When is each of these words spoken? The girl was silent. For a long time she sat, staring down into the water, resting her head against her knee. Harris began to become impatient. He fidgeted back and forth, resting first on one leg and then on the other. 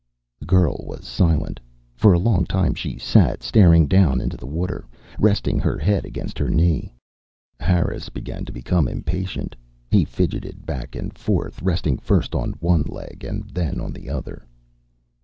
The 0.39 0.47
girl 0.47 0.83
was 0.87 1.05
silent. 1.05 1.59
For 1.95 2.11
a 2.11 2.17
long 2.17 2.45
time 2.45 2.73
she 2.73 2.97
sat, 2.97 3.43
staring 3.43 3.85
down 3.85 4.19
into 4.19 4.35
the 4.35 4.47
water, 4.47 4.87
resting 5.19 5.59
her 5.59 5.77
head 5.77 6.05
against 6.05 6.39
her 6.39 6.49
knee. 6.49 6.91
Harris 7.59 8.09
began 8.09 8.43
to 8.45 8.51
become 8.51 8.87
impatient. 8.87 9.55
He 9.91 10.03
fidgeted 10.03 10.65
back 10.65 10.95
and 10.95 11.15
forth, 11.15 11.61
resting 11.61 11.99
first 11.99 12.33
on 12.33 12.53
one 12.53 12.81
leg 12.87 13.23
and 13.23 13.43
then 13.51 13.79
on 13.79 13.93
the 13.93 14.09
other. 14.09 14.43